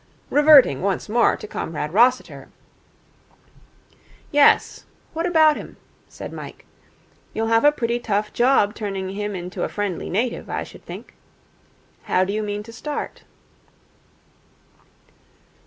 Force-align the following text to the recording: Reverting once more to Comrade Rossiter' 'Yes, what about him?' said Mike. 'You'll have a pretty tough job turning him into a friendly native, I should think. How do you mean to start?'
Reverting 0.31 0.81
once 0.81 1.07
more 1.07 1.37
to 1.37 1.45
Comrade 1.47 1.93
Rossiter' 1.93 2.49
'Yes, 4.31 4.85
what 5.13 5.27
about 5.27 5.57
him?' 5.57 5.77
said 6.09 6.33
Mike. 6.33 6.65
'You'll 7.35 7.49
have 7.53 7.63
a 7.63 7.71
pretty 7.71 7.99
tough 7.99 8.33
job 8.33 8.73
turning 8.73 9.11
him 9.11 9.35
into 9.35 9.61
a 9.61 9.69
friendly 9.69 10.09
native, 10.09 10.49
I 10.49 10.63
should 10.63 10.83
think. 10.87 11.13
How 12.05 12.23
do 12.23 12.33
you 12.33 12.41
mean 12.41 12.63
to 12.63 12.73
start?' 12.73 13.25